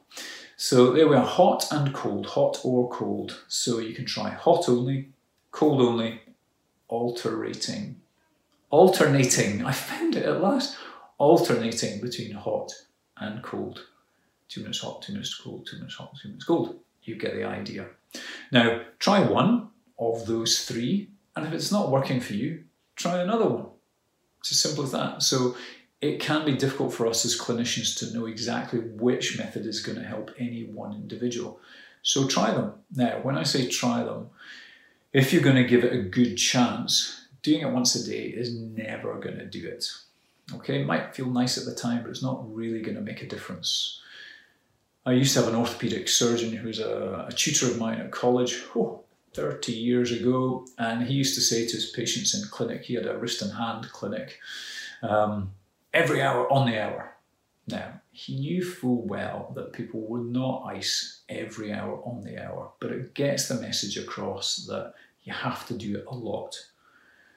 So 0.58 0.92
there 0.92 1.08
we 1.08 1.16
are, 1.16 1.26
hot 1.26 1.72
and 1.72 1.94
cold, 1.94 2.26
hot 2.26 2.60
or 2.66 2.90
cold. 2.90 3.42
So 3.48 3.80
you 3.80 3.96
can 3.96 4.06
try 4.06 4.30
hot 4.30 4.68
only, 4.68 5.12
cold 5.52 5.82
only, 5.82 6.22
alternating, 6.88 8.02
alternating, 8.70 9.66
I 9.66 9.72
found 9.72 10.16
it 10.16 10.26
at 10.26 10.42
last, 10.42 10.78
alternating 11.18 12.02
between 12.02 12.32
hot 12.32 12.72
and 13.18 13.44
cold. 13.44 13.86
Two 14.48 14.62
minutes 14.62 14.80
hot, 14.80 15.02
two 15.02 15.14
minutes 15.14 15.36
cold, 15.36 15.68
two 15.70 15.78
minutes 15.78 15.96
hot, 15.96 16.16
two 16.22 16.30
minutes 16.30 16.46
cold. 16.46 16.80
You 17.04 17.16
get 17.16 17.36
the 17.36 17.44
idea. 17.44 17.88
Now, 18.52 18.82
try 18.98 19.20
one 19.22 19.70
of 20.00 20.26
those 20.26 20.66
three, 20.66 21.10
and 21.36 21.46
if 21.46 21.54
it's 21.54 21.72
not 21.72 21.92
working 21.92 22.20
for 22.20 22.34
you, 22.34 22.64
try 22.96 23.20
another 23.20 23.48
one. 23.48 23.68
It's 24.40 24.52
as 24.52 24.60
simple 24.62 24.84
as 24.84 24.92
that. 24.92 25.22
So 25.22 25.56
it 26.02 26.20
can 26.20 26.46
be 26.46 26.56
difficult 26.56 26.94
for 26.94 27.08
us 27.08 27.26
as 27.26 27.40
clinicians 27.40 27.98
to 28.00 28.14
know 28.18 28.26
exactly 28.26 28.80
which 28.80 29.38
method 29.38 29.66
is 29.66 29.82
going 29.82 29.98
to 29.98 30.04
help 30.04 30.32
any 30.40 30.64
one 30.66 30.94
individual. 30.94 31.60
So 32.02 32.28
try 32.28 32.52
them. 32.52 32.74
Now, 32.96 33.20
when 33.22 33.38
I 33.38 33.44
say 33.44 33.68
try 33.68 34.04
them, 34.04 34.30
if 35.14 35.34
you're 35.34 35.42
going 35.42 35.56
to 35.56 35.64
give 35.64 35.84
it 35.84 35.94
a 35.94 36.02
good 36.02 36.36
chance, 36.36 37.28
doing 37.42 37.62
it 37.62 37.72
once 37.72 37.96
a 37.96 38.06
day 38.06 38.26
is 38.26 38.54
never 38.56 39.16
going 39.16 39.38
to 39.38 39.46
do 39.46 39.68
it. 39.68 39.86
Okay, 40.56 40.82
it 40.82 40.86
might 40.86 41.16
feel 41.16 41.28
nice 41.28 41.58
at 41.58 41.66
the 41.66 41.76
time, 41.76 42.02
but 42.02 42.10
it's 42.10 42.24
not 42.24 42.54
really 42.54 42.82
going 42.82 42.96
to 42.96 43.02
make 43.02 43.22
a 43.22 43.28
difference. 43.28 44.02
I 45.06 45.14
used 45.14 45.34
to 45.34 45.42
have 45.42 45.50
an 45.50 45.60
orthopedic 45.60 46.10
surgeon 46.10 46.54
who's 46.54 46.80
a, 46.80 47.26
a 47.30 47.32
tutor 47.32 47.68
of 47.68 47.80
mine 47.80 48.00
at 48.00 48.12
college. 48.12 48.64
Oh, 48.76 49.04
30 49.34 49.72
years 49.72 50.12
ago, 50.12 50.66
and 50.78 51.04
he 51.04 51.14
used 51.14 51.36
to 51.36 51.42
say 51.42 51.66
to 51.66 51.74
his 51.74 51.92
patients 51.92 52.34
in 52.34 52.48
clinic, 52.50 52.84
he 52.84 52.96
had 52.96 53.06
a 53.06 53.18
wrist 53.18 53.42
and 53.42 53.54
hand 53.54 53.88
clinic, 53.92 54.40
um, 55.04 55.52
every 55.94 56.22
hour 56.22 56.52
on 56.52 56.70
the 56.70 56.82
hour. 56.82 57.16
Now, 57.70 58.02
he 58.12 58.40
knew 58.40 58.64
full 58.64 59.06
well 59.06 59.52
that 59.56 59.74
people 59.74 60.02
would 60.08 60.26
not 60.26 60.66
ice 60.66 61.22
every 61.30 61.72
hour 61.72 62.02
on 62.04 62.22
the 62.24 62.44
hour, 62.44 62.72
but 62.80 62.92
it 62.92 63.14
gets 63.14 63.48
the 63.48 63.62
message 63.62 63.98
across 63.98 64.66
that 64.68 64.94
you 65.24 65.34
have 65.34 65.68
to 65.68 65.74
do 65.76 65.98
it 65.98 66.06
a 66.08 66.16
lot. 66.16 66.56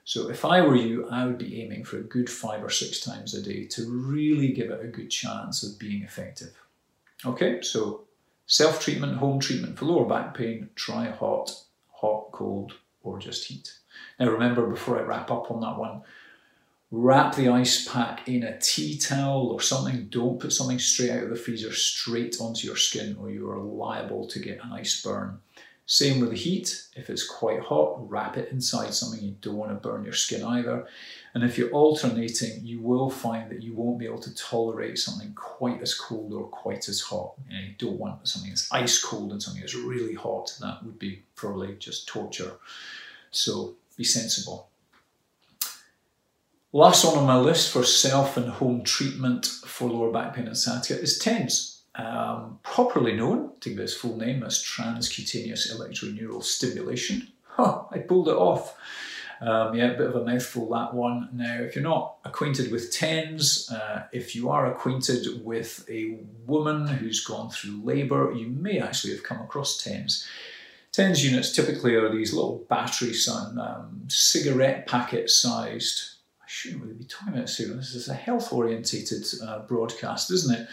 So 0.04 0.30
if 0.30 0.44
I 0.44 0.62
were 0.62 0.76
you, 0.76 1.08
I 1.08 1.26
would 1.26 1.38
be 1.38 1.62
aiming 1.62 1.84
for 1.84 1.98
a 1.98 2.02
good 2.02 2.28
five 2.28 2.64
or 2.64 2.70
six 2.70 3.00
times 3.00 3.34
a 3.34 3.42
day 3.42 3.66
to 3.66 3.88
really 3.88 4.52
give 4.52 4.70
it 4.70 4.84
a 4.84 4.88
good 4.88 5.10
chance 5.10 5.62
of 5.62 5.78
being 5.78 6.02
effective. 6.02 6.54
Okay, 7.24 7.60
so 7.62 8.04
self 8.46 8.80
treatment, 8.80 9.18
home 9.18 9.38
treatment 9.38 9.78
for 9.78 9.84
lower 9.84 10.06
back 10.06 10.34
pain, 10.34 10.70
try 10.74 11.08
hot 11.08 11.54
hot, 12.02 12.32
cold, 12.32 12.72
or 13.02 13.18
just 13.18 13.44
heat. 13.44 13.72
Now 14.18 14.28
remember, 14.28 14.66
before 14.66 14.98
I 14.98 15.02
wrap 15.02 15.30
up 15.30 15.50
on 15.50 15.60
that 15.60 15.78
one, 15.78 16.02
wrap 16.92 17.34
the 17.34 17.48
ice 17.48 17.88
pack 17.88 18.28
in 18.28 18.42
a 18.42 18.58
tea 18.58 18.98
towel 18.98 19.48
or 19.48 19.62
something. 19.62 20.06
Don't 20.10 20.38
put 20.38 20.52
something 20.52 20.78
straight 20.78 21.10
out 21.10 21.24
of 21.24 21.30
the 21.30 21.36
freezer 21.36 21.72
straight 21.72 22.36
onto 22.38 22.66
your 22.66 22.76
skin 22.76 23.16
or 23.18 23.30
you 23.30 23.50
are 23.50 23.58
liable 23.58 24.26
to 24.28 24.38
get 24.38 24.62
an 24.62 24.72
ice 24.72 25.02
burn. 25.02 25.38
Same 25.86 26.20
with 26.20 26.30
the 26.30 26.36
heat. 26.36 26.84
If 26.94 27.08
it's 27.08 27.26
quite 27.26 27.60
hot, 27.60 28.08
wrap 28.08 28.36
it 28.36 28.52
inside 28.52 28.94
something. 28.94 29.22
You 29.22 29.36
don't 29.40 29.56
want 29.56 29.72
to 29.72 29.88
burn 29.88 30.04
your 30.04 30.12
skin 30.12 30.44
either. 30.44 30.86
And 31.34 31.42
if 31.42 31.56
you're 31.56 31.70
alternating, 31.70 32.60
you 32.62 32.80
will 32.80 33.10
find 33.10 33.50
that 33.50 33.62
you 33.62 33.74
won't 33.74 33.98
be 33.98 34.04
able 34.04 34.20
to 34.20 34.34
tolerate 34.34 34.98
something 34.98 35.32
quite 35.34 35.80
as 35.80 35.94
cold 35.94 36.34
or 36.34 36.44
quite 36.44 36.88
as 36.88 37.00
hot. 37.00 37.34
You, 37.48 37.56
know, 37.56 37.64
you 37.64 37.74
don't 37.78 37.98
want 37.98 38.28
something 38.28 38.50
that's 38.50 38.70
ice 38.70 39.02
cold 39.02 39.32
and 39.32 39.42
something 39.42 39.62
that's 39.62 39.74
really 39.74 40.14
hot. 40.14 40.54
That 40.60 40.84
would 40.84 40.98
be 40.98 41.22
probably 41.36 41.74
just 41.76 42.06
torture. 42.06 42.52
So 43.30 43.74
be 43.96 44.04
sensible. 44.04 44.68
Last 46.74 47.04
one 47.04 47.18
on 47.18 47.26
my 47.26 47.36
list 47.36 47.70
for 47.70 47.84
self 47.84 48.38
and 48.38 48.48
home 48.48 48.82
treatment 48.82 49.44
for 49.44 49.90
lower 49.90 50.10
back 50.10 50.34
pain 50.34 50.46
and 50.46 50.56
sciatica 50.56 50.98
is 50.98 51.18
TENS. 51.18 51.82
Um, 51.94 52.60
properly 52.62 53.14
known, 53.14 53.52
to 53.60 53.68
give 53.68 53.78
its 53.78 53.92
full 53.92 54.16
name, 54.16 54.42
as 54.42 54.64
transcutaneous 54.64 55.70
electroneural 55.70 56.42
stimulation. 56.42 57.28
Huh, 57.42 57.82
I 57.90 57.98
pulled 57.98 58.28
it 58.28 58.36
off. 58.36 58.74
Um, 59.42 59.74
yeah, 59.74 59.90
a 59.90 59.98
bit 59.98 60.06
of 60.06 60.16
a 60.16 60.24
mouthful 60.24 60.70
that 60.70 60.94
one. 60.94 61.28
Now, 61.34 61.58
if 61.60 61.74
you're 61.74 61.84
not 61.84 62.16
acquainted 62.24 62.72
with 62.72 62.90
TENS, 62.90 63.70
uh, 63.70 64.04
if 64.10 64.34
you 64.34 64.48
are 64.48 64.72
acquainted 64.72 65.44
with 65.44 65.84
a 65.90 66.20
woman 66.46 66.86
who's 66.86 67.22
gone 67.22 67.50
through 67.50 67.82
labour, 67.84 68.32
you 68.32 68.46
may 68.46 68.78
actually 68.78 69.12
have 69.12 69.24
come 69.24 69.42
across 69.42 69.76
TENS. 69.82 70.26
TENS 70.92 71.22
units 71.22 71.52
typically 71.52 71.96
are 71.96 72.10
these 72.10 72.32
little 72.32 72.64
battery 72.70 73.12
son, 73.12 73.58
um, 73.58 74.04
cigarette 74.08 74.86
packet 74.86 75.28
sized. 75.28 76.00
I 76.00 76.11
shouldn't 76.52 76.82
really 76.82 76.94
be 76.94 77.04
talking 77.04 77.32
about 77.32 77.48
cigarettes. 77.48 77.92
This 77.92 78.02
is 78.02 78.08
a 78.08 78.14
health 78.14 78.52
orientated 78.52 79.24
uh, 79.42 79.60
broadcast, 79.60 80.30
isn't 80.30 80.54
it? 80.54 80.68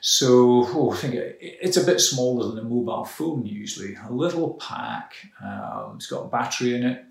So 0.00 0.66
oh, 0.68 0.92
I 0.92 0.96
think 0.96 1.14
it, 1.14 1.38
it's 1.40 1.78
a 1.78 1.84
bit 1.84 1.98
smaller 1.98 2.48
than 2.48 2.58
a 2.58 2.68
mobile 2.68 3.06
phone 3.06 3.46
usually. 3.46 3.96
A 4.06 4.12
little 4.12 4.54
pack, 4.54 5.14
um, 5.42 5.94
it's 5.96 6.06
got 6.06 6.26
a 6.26 6.28
battery 6.28 6.74
in 6.74 6.84
it. 6.84 7.04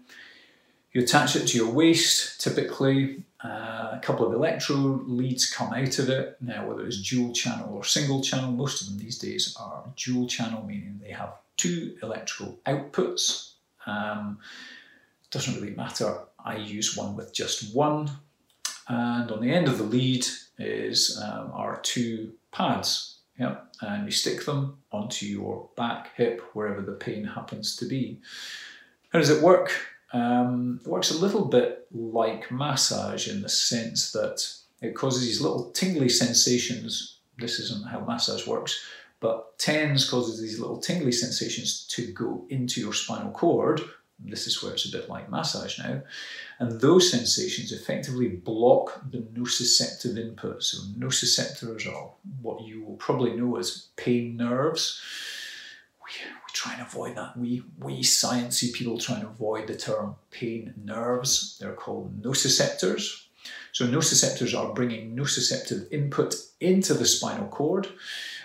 You 0.92 1.02
attach 1.02 1.36
it 1.36 1.48
to 1.48 1.58
your 1.58 1.72
waist, 1.72 2.40
typically. 2.40 3.24
Uh, 3.44 3.94
a 3.94 4.00
couple 4.04 4.28
of 4.28 4.34
electrode 4.34 5.08
leads 5.08 5.50
come 5.50 5.74
out 5.74 5.98
of 5.98 6.08
it. 6.10 6.38
Now, 6.40 6.68
whether 6.68 6.86
it's 6.86 7.02
dual 7.02 7.34
channel 7.34 7.74
or 7.74 7.84
single 7.84 8.22
channel, 8.22 8.52
most 8.52 8.82
of 8.82 8.88
them 8.88 9.00
these 9.00 9.18
days 9.18 9.58
are 9.60 9.86
dual 9.96 10.28
channel, 10.28 10.64
meaning 10.64 11.00
they 11.02 11.12
have 11.12 11.34
two 11.58 11.98
electrical 12.04 12.60
outputs. 12.68 13.54
Um, 13.88 14.38
doesn't 15.32 15.56
really 15.56 15.76
matter 15.76 16.16
I 16.44 16.58
use 16.58 16.98
one 16.98 17.16
with 17.16 17.34
just 17.34 17.74
one. 17.76 18.12
And 18.88 19.32
on 19.32 19.42
the 19.42 19.52
end 19.52 19.68
of 19.68 19.78
the 19.78 19.84
lead 19.84 20.26
is 20.58 21.20
um, 21.24 21.52
our 21.54 21.80
two 21.82 22.34
pads. 22.52 23.20
Yeah, 23.40 23.58
and 23.82 24.06
you 24.06 24.12
stick 24.12 24.46
them 24.46 24.78
onto 24.92 25.26
your 25.26 25.70
back, 25.76 26.16
hip, 26.16 26.42
wherever 26.54 26.82
the 26.82 26.92
pain 26.92 27.24
happens 27.24 27.76
to 27.78 27.86
be. 27.86 28.20
How 29.12 29.20
does 29.20 29.32
it 29.32 29.42
work? 29.42 29.72
Um, 30.14 30.80
it 30.86 30.88
works 30.88 31.10
a 31.10 31.18
little 31.18 31.46
bit 31.46 31.88
like 31.92 32.52
massage 32.52 33.28
in 33.28 33.42
the 33.42 33.50
sense 33.50 34.12
that 34.12 34.46
it 34.82 34.96
causes 34.96 35.24
these 35.24 35.42
little 35.42 35.72
tingly 35.72 36.10
sensations. 36.10 37.18
This 37.40 37.58
isn't 37.60 37.88
how 37.88 38.02
massage 38.02 38.46
works, 38.46 38.80
but 39.20 39.58
TENS 39.58 40.08
causes 40.10 40.40
these 40.40 40.60
little 40.60 40.78
tingly 40.78 41.12
sensations 41.12 41.88
to 41.88 42.12
go 42.12 42.46
into 42.50 42.82
your 42.82 42.94
spinal 42.94 43.32
cord. 43.32 43.82
This 44.26 44.48
is 44.48 44.62
where 44.62 44.74
it's 44.74 44.86
a 44.86 44.92
bit 44.92 45.10
like 45.10 45.30
massage 45.30 45.80
now. 45.80 46.02
And 46.60 46.80
those 46.80 47.12
sensations 47.12 47.72
effectively 47.72 48.30
block 48.30 49.04
the 49.12 49.20
nociceptive 49.20 50.18
input. 50.18 50.64
So, 50.64 50.78
nociceptors 50.98 51.92
are 51.92 52.12
what 52.42 52.62
you 52.64 52.84
will 52.84 52.96
probably 52.96 53.36
know 53.36 53.58
as 53.58 53.88
pain 53.96 54.38
nerves 54.38 55.02
we, 56.04 56.26
we 56.26 56.52
try 56.54 56.74
and 56.74 56.82
avoid 56.82 57.16
that. 57.16 57.38
We, 57.38 57.64
we 57.80 58.02
sciencey 58.02 58.74
people 58.74 58.98
try 58.98 59.16
and 59.16 59.26
avoid 59.26 59.68
the 59.68 59.78
term 59.78 60.16
pain 60.32 60.74
nerves. 60.84 61.58
They're 61.60 61.74
called 61.74 62.22
nociceptors. 62.22 63.26
So 63.72 63.88
nociceptors 63.88 64.58
are 64.58 64.74
bringing 64.74 65.16
nociceptive 65.16 65.92
input 65.92 66.36
into 66.60 66.94
the 66.94 67.06
spinal 67.06 67.48
cord, 67.48 67.88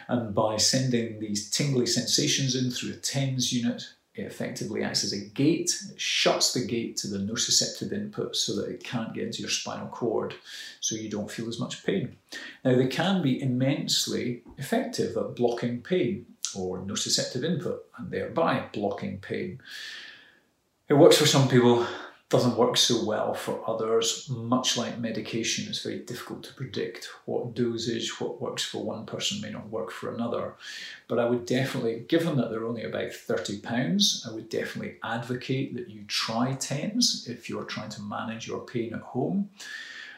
and 0.09 0.35
by 0.35 0.57
sending 0.57 1.21
these 1.21 1.51
tingly 1.51 1.87
sensations 1.87 2.55
in 2.55 2.71
through 2.71 2.95
a 2.95 2.97
TENS 2.97 3.53
unit, 3.53 3.85
it 4.19 4.27
effectively 4.27 4.83
acts 4.83 5.05
as 5.05 5.13
a 5.13 5.25
gate. 5.25 5.73
It 5.91 6.01
shuts 6.01 6.53
the 6.53 6.65
gate 6.65 6.97
to 6.99 7.07
the 7.07 7.19
nociceptive 7.19 7.93
input 7.93 8.35
so 8.35 8.57
that 8.57 8.69
it 8.69 8.83
can't 8.83 9.15
get 9.15 9.27
into 9.27 9.43
your 9.43 9.51
spinal 9.51 9.87
cord, 9.87 10.35
so 10.81 10.97
you 10.97 11.09
don't 11.09 11.31
feel 11.31 11.49
as 11.49 11.61
much 11.61 11.87
pain. 11.87 12.17
Now, 12.65 12.75
they 12.75 12.89
can 12.89 13.23
be 13.23 13.41
immensely 13.41 14.43
effective 14.57 15.17
at 15.17 15.37
blocking 15.37 15.83
pain 15.83 16.27
or 16.57 16.81
nociceptive 16.81 17.45
input 17.45 17.85
and 17.97 18.11
thereby 18.11 18.65
blocking 18.73 19.19
pain. 19.19 19.61
It 20.89 20.95
works 20.95 21.17
for 21.17 21.27
some 21.27 21.49
people, 21.49 21.87
doesn't 22.31 22.59
work 22.59 22.77
so 22.77 23.05
well 23.05 23.33
for 23.33 23.63
others. 23.67 24.29
Much 24.29 24.77
like 24.77 24.99
medication, 24.99 25.67
it's 25.67 25.83
very 25.83 26.01
difficult 26.01 26.43
to 26.43 26.53
predict 26.53 27.09
what 27.25 27.55
dosage, 27.55 28.21
what 28.21 28.41
works 28.41 28.63
for 28.63 28.85
one 28.85 29.07
person 29.07 29.41
may 29.41 29.51
not 29.51 29.71
work 29.71 29.91
for 29.91 30.15
another. 30.15 30.55
But 31.09 31.19
I 31.19 31.25
would 31.25 31.47
definitely, 31.47 32.05
given 32.07 32.37
that 32.37 32.51
they're 32.51 32.67
only 32.67 32.83
about 32.83 33.13
£30, 33.13 34.29
I 34.29 34.35
would 34.35 34.51
definitely 34.51 34.97
advocate 35.03 35.75
that 35.77 35.89
you 35.89 36.05
try 36.07 36.53
TENS 36.53 37.29
if 37.29 37.49
you're 37.49 37.65
trying 37.65 37.91
to 37.91 38.03
manage 38.03 38.47
your 38.47 38.61
pain 38.61 38.93
at 38.93 39.01
home. 39.01 39.49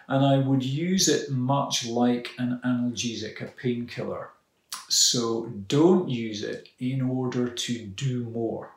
And 0.08 0.24
I 0.24 0.38
would 0.38 0.64
use 0.64 1.08
it 1.08 1.30
much 1.30 1.86
like 1.86 2.32
an 2.38 2.60
analgesic, 2.64 3.40
a 3.40 3.46
painkiller. 3.46 4.30
So 4.88 5.46
don't 5.68 6.08
use 6.08 6.42
it 6.42 6.70
in 6.80 7.00
order 7.00 7.48
to 7.48 7.86
do 7.86 8.24
more. 8.24 8.72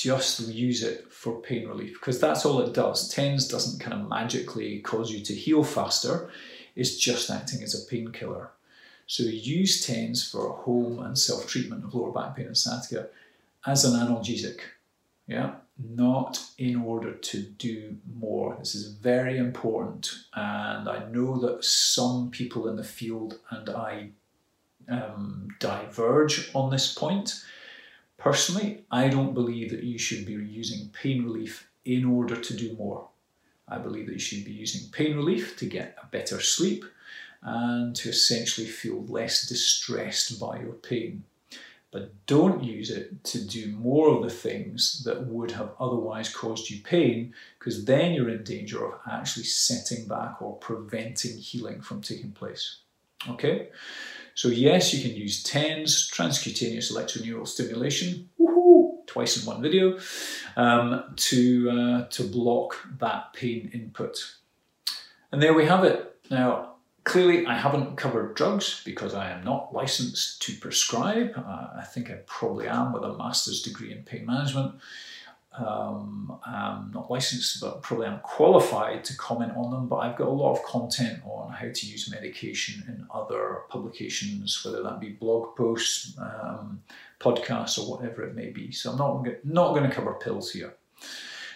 Just 0.00 0.48
use 0.48 0.82
it 0.82 1.12
for 1.12 1.42
pain 1.42 1.68
relief 1.68 2.00
because 2.00 2.18
that's 2.18 2.46
all 2.46 2.62
it 2.62 2.72
does. 2.72 3.06
TENS 3.10 3.46
doesn't 3.46 3.80
kind 3.80 3.92
of 3.92 4.08
magically 4.08 4.78
cause 4.78 5.12
you 5.12 5.22
to 5.22 5.34
heal 5.34 5.62
faster, 5.62 6.30
it's 6.74 6.96
just 6.96 7.28
acting 7.28 7.62
as 7.62 7.74
a 7.74 7.86
painkiller. 7.86 8.48
So 9.06 9.24
use 9.24 9.84
TENS 9.84 10.30
for 10.30 10.52
home 10.52 11.00
and 11.00 11.18
self 11.18 11.46
treatment 11.46 11.84
of 11.84 11.94
lower 11.94 12.12
back 12.12 12.34
pain 12.34 12.46
and 12.46 12.56
sciatica 12.56 13.08
as 13.66 13.84
an 13.84 13.92
analgesic. 13.92 14.60
Yeah, 15.26 15.56
not 15.78 16.42
in 16.56 16.76
order 16.76 17.12
to 17.12 17.42
do 17.42 17.98
more. 18.18 18.56
This 18.58 18.74
is 18.74 18.94
very 18.94 19.36
important, 19.36 20.10
and 20.32 20.88
I 20.88 21.10
know 21.10 21.38
that 21.40 21.62
some 21.62 22.30
people 22.30 22.68
in 22.68 22.76
the 22.76 22.84
field, 22.84 23.38
and 23.50 23.68
I 23.68 24.08
um, 24.88 25.48
diverge 25.58 26.50
on 26.54 26.70
this 26.70 26.94
point. 26.94 27.34
Personally, 28.20 28.84
I 28.90 29.08
don't 29.08 29.32
believe 29.32 29.70
that 29.70 29.82
you 29.82 29.98
should 29.98 30.26
be 30.26 30.34
using 30.34 30.90
pain 30.90 31.24
relief 31.24 31.70
in 31.86 32.04
order 32.04 32.36
to 32.36 32.54
do 32.54 32.76
more. 32.76 33.08
I 33.66 33.78
believe 33.78 34.06
that 34.06 34.12
you 34.12 34.18
should 34.18 34.44
be 34.44 34.52
using 34.52 34.90
pain 34.90 35.16
relief 35.16 35.56
to 35.56 35.66
get 35.66 35.96
a 36.02 36.06
better 36.06 36.38
sleep 36.38 36.84
and 37.42 37.96
to 37.96 38.10
essentially 38.10 38.66
feel 38.66 39.06
less 39.06 39.46
distressed 39.46 40.38
by 40.38 40.60
your 40.60 40.74
pain. 40.74 41.24
But 41.92 42.12
don't 42.26 42.62
use 42.62 42.90
it 42.90 43.24
to 43.24 43.44
do 43.44 43.72
more 43.72 44.14
of 44.14 44.22
the 44.22 44.30
things 44.30 45.02
that 45.04 45.26
would 45.26 45.52
have 45.52 45.70
otherwise 45.80 46.28
caused 46.32 46.68
you 46.68 46.82
pain, 46.82 47.32
because 47.58 47.86
then 47.86 48.12
you're 48.12 48.28
in 48.28 48.44
danger 48.44 48.84
of 48.84 49.00
actually 49.10 49.44
setting 49.44 50.06
back 50.06 50.42
or 50.42 50.56
preventing 50.58 51.38
healing 51.38 51.80
from 51.80 52.02
taking 52.02 52.32
place. 52.32 52.76
Okay? 53.28 53.70
So 54.40 54.48
yes, 54.48 54.94
you 54.94 55.06
can 55.06 55.14
use 55.14 55.42
TENS, 55.42 56.10
transcutaneous 56.10 56.90
electroneural 56.90 57.46
stimulation, 57.46 58.30
twice 59.06 59.36
in 59.36 59.44
one 59.44 59.60
video, 59.60 59.98
um, 60.56 61.12
to, 61.14 61.70
uh, 61.70 62.06
to 62.06 62.22
block 62.22 62.74
that 63.00 63.34
pain 63.34 63.70
input. 63.74 64.36
And 65.30 65.42
there 65.42 65.52
we 65.52 65.66
have 65.66 65.84
it. 65.84 66.16
Now, 66.30 66.76
clearly 67.04 67.44
I 67.44 67.58
haven't 67.58 67.98
covered 67.98 68.34
drugs 68.34 68.80
because 68.82 69.12
I 69.12 69.28
am 69.30 69.44
not 69.44 69.74
licensed 69.74 70.40
to 70.40 70.54
prescribe. 70.54 71.34
Uh, 71.36 71.66
I 71.76 71.84
think 71.84 72.10
I 72.10 72.20
probably 72.24 72.66
am 72.66 72.94
with 72.94 73.02
a 73.02 73.18
master's 73.18 73.60
degree 73.60 73.92
in 73.92 74.04
pain 74.04 74.24
management 74.24 74.76
um, 75.58 76.38
I'm 76.46 76.92
not 76.92 77.10
licensed, 77.10 77.60
but 77.60 77.82
probably 77.82 78.06
I'm 78.06 78.20
qualified 78.20 79.04
to 79.04 79.16
comment 79.16 79.52
on 79.56 79.70
them. 79.70 79.88
But 79.88 79.96
I've 79.96 80.16
got 80.16 80.28
a 80.28 80.30
lot 80.30 80.52
of 80.52 80.62
content 80.62 81.20
on 81.24 81.52
how 81.52 81.68
to 81.72 81.86
use 81.86 82.10
medication 82.10 82.84
in 82.86 83.06
other 83.12 83.62
publications, 83.68 84.64
whether 84.64 84.82
that 84.82 85.00
be 85.00 85.10
blog 85.10 85.56
posts, 85.56 86.16
um, 86.18 86.82
podcasts, 87.18 87.78
or 87.78 87.90
whatever 87.90 88.22
it 88.22 88.36
may 88.36 88.50
be. 88.50 88.70
So 88.70 88.92
I'm 88.92 88.98
not 88.98 89.26
not 89.44 89.74
going 89.74 89.88
to 89.88 89.94
cover 89.94 90.14
pills 90.14 90.52
here. 90.52 90.74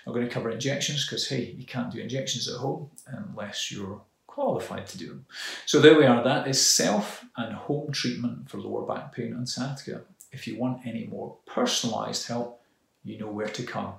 I'm 0.06 0.12
going 0.12 0.26
to 0.26 0.32
cover 0.32 0.50
injections 0.50 1.06
because 1.06 1.28
hey, 1.28 1.54
you 1.56 1.64
can't 1.64 1.92
do 1.92 2.00
injections 2.00 2.48
at 2.48 2.56
home 2.56 2.90
unless 3.06 3.70
you're 3.70 4.02
qualified 4.26 4.86
to 4.88 4.98
do 4.98 5.06
them. 5.06 5.26
So 5.66 5.80
there 5.80 5.96
we 5.96 6.04
are. 6.04 6.22
That 6.24 6.48
is 6.48 6.60
self 6.60 7.24
and 7.36 7.54
home 7.54 7.92
treatment 7.92 8.50
for 8.50 8.58
lower 8.58 8.84
back 8.84 9.14
pain 9.14 9.32
and 9.32 9.48
sciatica. 9.48 10.02
If 10.32 10.48
you 10.48 10.58
want 10.58 10.84
any 10.84 11.06
more 11.06 11.36
personalised 11.46 12.26
help 12.26 12.60
you 13.04 13.18
know 13.18 13.30
where 13.30 13.48
to 13.48 13.62
come. 13.62 13.92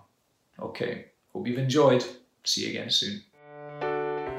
Okay, 0.60 1.06
hope 1.32 1.48
you've 1.48 1.60
enjoyed. 1.60 2.04
See 2.44 2.64
you 2.64 2.72
again 2.72 2.90
soon. 2.90 3.22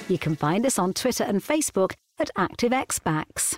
You 0.07 0.19
can 0.19 0.35
find 0.35 0.65
us 0.65 0.77
on 0.77 0.93
Twitter 0.93 1.23
and 1.23 1.41
Facebook 1.41 1.93
at 2.19 2.29
ActiveXBacks. 2.37 3.57